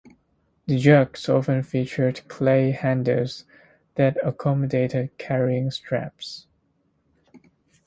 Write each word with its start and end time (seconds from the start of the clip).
The 0.65 0.79
jugs 0.79 1.29
often 1.29 1.61
featured 1.61 2.27
clay 2.27 2.71
handles 2.71 3.45
that 3.97 4.17
accommodated 4.25 5.15
carrying 5.19 5.69
straps. 5.69 6.47